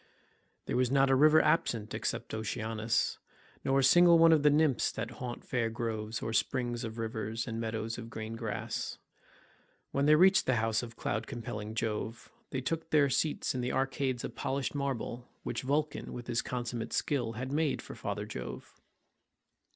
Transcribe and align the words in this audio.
There 0.65 0.75
was 0.75 0.89
not 0.89 1.11
a 1.11 1.15
river 1.15 1.39
absent 1.43 1.93
except 1.93 2.33
Oceanus, 2.33 3.19
nor 3.63 3.77
a 3.77 3.83
single 3.83 4.17
one 4.17 4.31
of 4.31 4.41
the 4.41 4.49
nymphs 4.49 4.91
that 4.93 5.11
haunt 5.21 5.45
fair 5.45 5.69
groves, 5.69 6.23
or 6.23 6.33
springs 6.33 6.83
of 6.83 6.97
rivers 6.97 7.47
and 7.47 7.61
meadows 7.61 7.99
of 7.99 8.09
green 8.09 8.33
grass. 8.35 8.97
When 9.91 10.07
they 10.07 10.15
reached 10.15 10.47
the 10.47 10.55
house 10.55 10.81
of 10.81 10.95
cloud 10.95 11.27
compelling 11.27 11.75
Jove, 11.75 12.31
they 12.49 12.61
took 12.61 12.89
their 12.89 13.11
seats 13.11 13.53
in 13.53 13.61
the 13.61 13.73
arcades 13.73 14.23
of 14.23 14.33
polished 14.33 14.73
marble 14.73 15.29
which 15.43 15.61
Vulcan 15.61 16.11
with 16.13 16.25
his 16.25 16.41
consummate 16.41 16.93
skill 16.93 17.33
had 17.33 17.51
made 17.51 17.79
for 17.79 17.93
father 17.93 18.25
Jove. 18.25 18.81